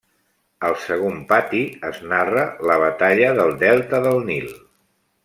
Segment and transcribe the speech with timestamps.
[0.69, 1.59] Al segon pati,
[1.91, 4.51] es narra la Batalla del delta del Nil.